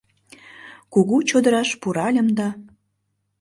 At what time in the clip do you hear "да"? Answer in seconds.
2.37-2.49